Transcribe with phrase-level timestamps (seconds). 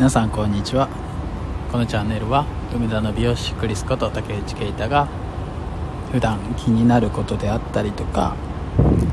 [0.00, 0.88] 皆さんこんにちは。
[1.70, 5.08] このチャンネルは梅田の美容師クリスこと竹内啓太が
[6.10, 8.34] 普段気になることであったりとか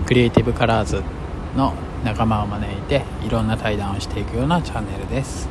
[0.05, 1.04] クリエイティブカラーズ
[1.58, 1.73] の
[2.05, 5.50] 仲間を招いていろんな対談をしていくようなチャンネルです。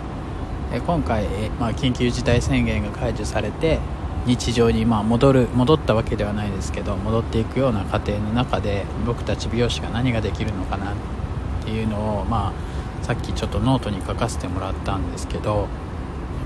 [0.86, 1.26] 今回、
[1.60, 3.78] まあ、緊急事態宣言が解除されて
[4.24, 10.94] 日常にまあ戻る戻ったわけではないですけど戻っていくような過程の中で僕たち美容師が何ができるのかなっ
[11.62, 15.66] ていうのをまあさっきちょっとノートに書かせてもらったんですけどやっ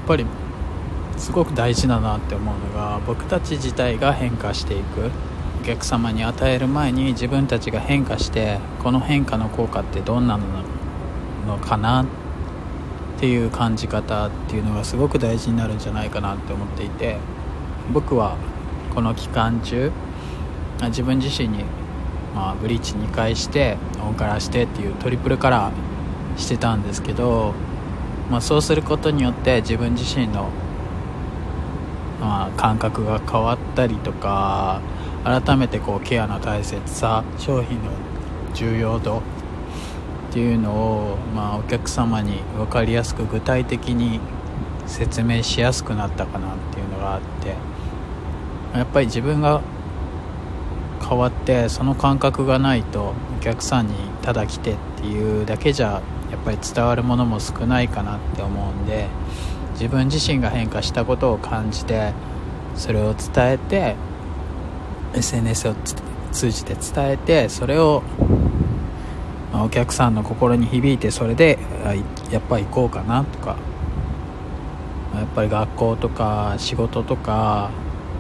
[0.07, 0.27] ぱり
[1.17, 5.11] すごく大事だなって思うのが僕たち自体が変化していく。
[5.61, 10.39] お客様に与える前に自分たちが変化してこの変化の効果ってどんな
[11.46, 12.07] のかなっ
[13.18, 17.18] ていう感じ方っていうのがすごく大事になるんじゃないかなって思っていて
[17.93, 18.39] 僕は
[18.95, 19.93] この期間中
[20.85, 21.64] 自分自身に、
[22.35, 25.89] まあ、ブリーチ2回してオンカラーしてっていうトリプルカラー
[26.40, 27.54] してたんですけど、
[28.30, 30.50] まあ、そうすることによって自分自身の、
[32.20, 34.81] まあ、感覚が変わったりとか
[35.25, 37.91] 改めてこうケアの大切さ商品の
[38.55, 44.20] 重要度っていうのを、まあ、お客様に分かりやすく具体的に
[44.87, 47.55] 説明しやすくなったかなっていうのがあって
[48.77, 49.61] やっぱり自分が
[51.06, 56.00] 変わってその感覚がないとお客さんにただ来てっていうだけじゃ
[56.41, 59.09] っぱり伝わるものも少ないかなって思うんで
[59.75, 62.13] 自分自身が変化したことを感じて
[62.75, 63.97] それを伝えて
[65.15, 65.75] SNS を
[66.33, 68.03] 通じて伝えてそれを、
[69.53, 71.59] まあ、お客さんの心に響いてそれで
[72.31, 73.57] やっぱり行こうかなとか
[75.15, 77.71] やっぱり学校とか仕事とか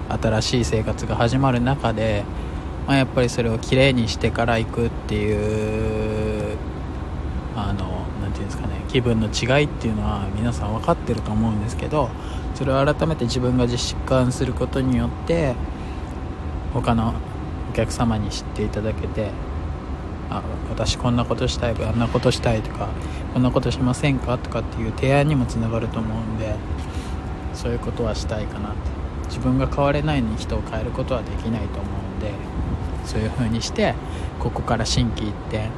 [0.08, 2.24] 新しい生活が始まる中で、
[2.86, 6.56] まあ、やっぱりそれをきれいにしてから行くっていう
[7.54, 7.99] あの
[8.40, 12.10] いうんですかね気分の違いっていうのは皆さん分かってると思うんですけど
[12.54, 15.54] それを改めて自分が実感することによって
[16.74, 17.14] 他の
[17.70, 19.30] お客様に知っていただけて
[20.30, 22.88] あ私こんなことしたいあんなことしたいとか
[23.32, 26.54] こんなことしませんかとかっていう提案にもつながると思うんで
[27.54, 29.00] そういうことはしたいかなって。
[29.30, 32.32] 自分が変われないのに人を変えることはできないと思うんで
[33.06, 33.94] そういう風にして
[34.40, 35.70] ここから心機一転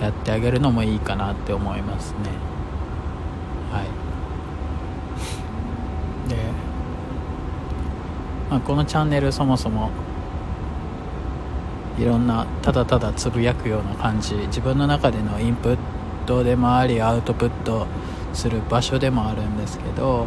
[0.00, 2.18] やってあげるのもいいかなって思いますね。
[3.72, 3.86] はい。
[6.28, 6.36] で、
[8.50, 9.90] まあ、このチャンネルそもそも
[11.98, 15.78] いろんなただただつぶやくような感じ自分の中でのインプッ
[16.26, 17.86] トでもありアウトプット
[18.32, 20.26] する場所でもあるんですけど、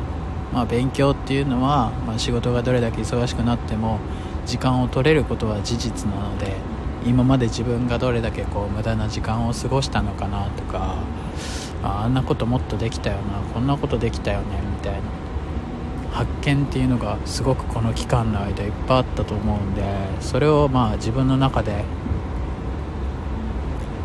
[0.52, 4.00] まあ、勉強っていうのは、まあ、仕事がどれだけ忙しくなっても
[4.46, 6.58] 時間を取れることは事実なので
[7.06, 10.98] 今まで自分がどれだけこう無駄な時間を過ごしたのかなとか
[11.84, 14.46] あんなこともっとできたよなこんなことできたよね
[14.78, 15.00] みたいな。
[16.12, 19.82] 発見っていうのがすごくこの期間の間いっぱいあったと思うんで
[20.20, 21.86] それをまあ自分の中で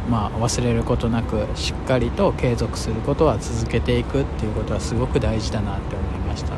[0.09, 6.57] まあ忘れることなくしっかりと継続することは続けていくっていうことはすごく大事だなって思いましたね。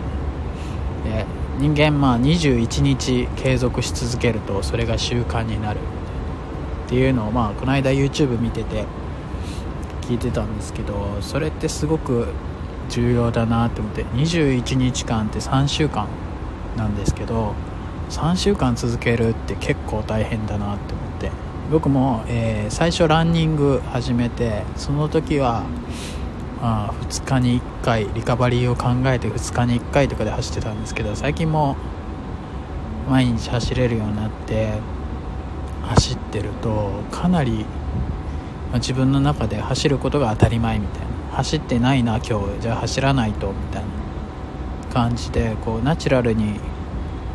[1.05, 1.27] で
[1.59, 5.81] 人間まあ21日継続し続けるとそれが習慣になる。
[6.89, 8.87] っていうのをまあこの間 YouTube 見てて
[10.01, 12.29] 聞いてたんですけどそれってすごく
[12.89, 16.09] 重要だなって思って21日間って3週間
[16.79, 17.53] なんですけど
[18.09, 21.31] 3週間続けるって結構大変だなって思って
[21.71, 25.65] 僕も、えー、最初ランニング始めてその時は、
[26.63, 31.77] まあ、2日に1回リカバリーを考えて2日に1回とかで走ってたんですけど最近も
[33.11, 34.73] 毎日走れるようになって
[35.89, 37.65] 走ってるとかなり、
[38.71, 41.09] まあ、自分の中で走ることが当たり前みたいな。
[41.37, 42.61] 走ってないな今日。
[42.61, 43.89] じゃあ走らないとみたいな
[44.93, 46.59] 感じでこうナチュラルに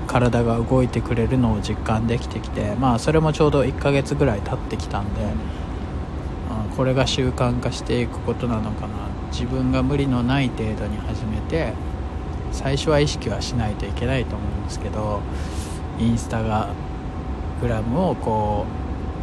[0.07, 5.21] 体が動いてくれるのを実感できてきてまあそれもちょうど1ヶ月ぐらい経ってきたんで、
[6.49, 9.13] あ、これが習慣化していくことなのかな。
[9.33, 11.73] 自分が無理のない程度に始めて
[12.51, 15.21] 最初は意識はしないといけないと思うんですけど
[15.99, 16.69] インスタが
[17.63, 18.65] グラムをこ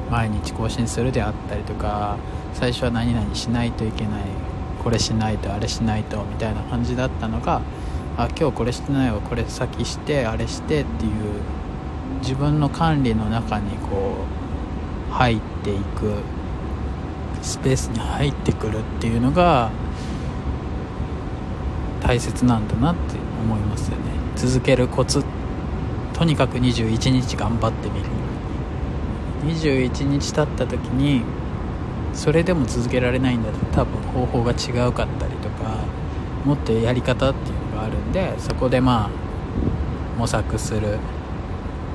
[0.09, 2.17] う毎日更新するであったりとか
[2.55, 4.23] 最初は何々しないといけない
[4.83, 7.61] これしないとあれしないとみたいな感じだったのが
[8.17, 11.13] あ今日これしてないわこれ先してあれしてっていう
[12.23, 14.25] 自分の管理の中にこ
[15.11, 16.15] う入っていく
[17.43, 19.71] スペースに入ってくるっていうのが
[22.03, 24.05] 大切なんだなって思いますよね。
[24.35, 25.23] 続けるコツ。
[26.15, 28.30] とにかく21日頑張ってみる。
[29.45, 31.23] 21日経った時に
[32.13, 33.59] それでも続けられないんだと。
[33.73, 35.85] 多分方法が違うかったりとか
[36.45, 39.11] もっとやり方っていうのがあるんでそこでまあ
[40.19, 40.99] 模索する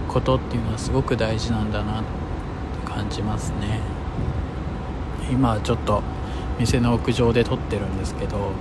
[0.07, 3.79] ことっていうのはすごく大事なんだなって感じますね。
[5.31, 6.03] 今ちょっと
[6.59, 8.51] 店の屋上で撮ってるんですけど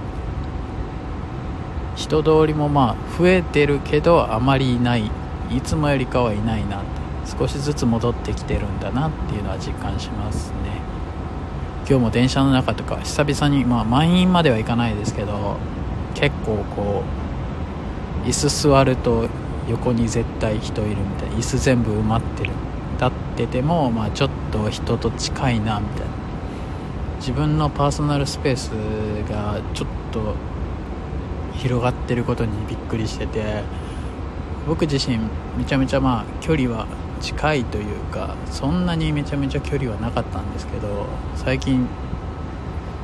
[1.94, 5.10] 人通りもまあ増えてるけどあまりいない。
[5.50, 6.86] いつもよりかはいないなって
[7.26, 10.80] 少しずつ戻ってきてるんだなっていうのは実感しますね。
[11.88, 15.58] 今日も電車の中とか久々にまあ満員まではいかないですけど
[16.14, 17.02] 結構こ
[18.24, 19.28] う椅子座ると
[19.68, 22.50] 横に絶対人いるみたいな椅子全部埋まってる。
[22.94, 26.06] 立ってても、まあ、ちょっと人と近いなみたいな。
[27.18, 28.68] 自分のパーソナルスペース
[29.30, 30.34] がちょっと
[31.54, 33.62] 広がってることにびっくりしてて
[34.66, 35.18] 僕自身
[35.56, 36.86] めちゃめちゃまあ距離は
[37.24, 41.88] 近いというかそんなにめちゃめちゃ距離はなかったんですけど最近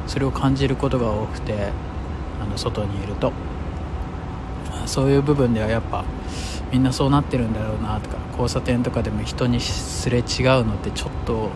[0.07, 1.71] それを感じることが多くて
[2.43, 3.33] あの外にいると。
[4.87, 6.05] そういう部分ではやっぱ
[6.73, 10.25] みんなそうなってるんだろうなとか交差点とかでも人にすれ違う
[10.67, 11.51] のってちょっと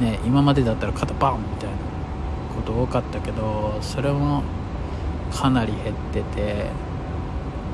[0.00, 1.76] ね今までだったら肩バンみたいな
[2.54, 4.42] こと多かったけどそれも
[5.32, 6.66] かなり減ってて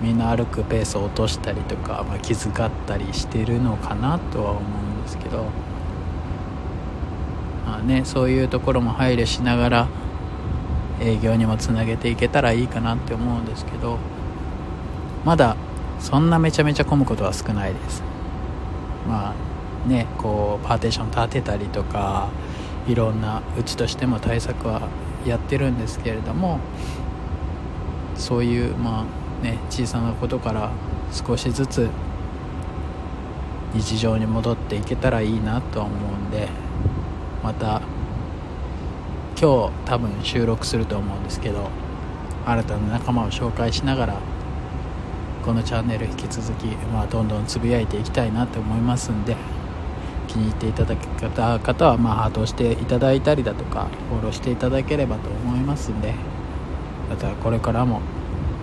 [0.02, 4.62] みんな歩くペースを落としたりとか、まあ、気遣ったりしてるのかなとは思う
[4.98, 5.44] んですけど、
[7.66, 9.88] まあね、そういうところも配慮しながら
[11.00, 13.98] 営業にもつなげていけたらいいかなって思うんですけど。
[15.26, 15.56] まだ
[15.98, 18.04] そんなめちゃめちゃ混むことは少ないです。
[19.08, 22.28] まあねこうパーテーション立てたりとか
[22.86, 24.88] いろんなうちとしても対策は
[25.26, 26.60] やってるんですけれども
[28.14, 29.04] そういうまあ
[29.46, 30.70] ね小さなことから
[31.12, 31.88] 少しずつ
[33.74, 36.48] 日常に戻っていけたらいいなとは思うんで
[37.42, 37.80] また
[39.40, 41.68] 今日多分収録すると思うんですけど
[42.46, 44.20] 新たな仲間を紹介しながら
[45.44, 49.36] このチャンネル引き続き、まあ、どんどんつぶやいていきたいなと思いますんで
[50.26, 56.14] 気に入っていただけた方は、まあ、ハートをしていただいたりだとかフォローしていただければと思いますんで
[57.08, 58.00] またこれからも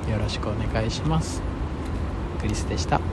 [0.09, 1.41] よろしくお願いします。
[2.39, 3.12] クリスでした。